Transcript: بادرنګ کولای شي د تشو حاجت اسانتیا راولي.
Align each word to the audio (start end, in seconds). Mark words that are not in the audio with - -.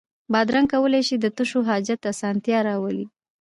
بادرنګ 0.31 0.67
کولای 0.73 1.01
شي 1.07 1.15
د 1.19 1.25
تشو 1.37 1.59
حاجت 1.69 2.01
اسانتیا 2.11 2.59
راولي. 2.67 3.05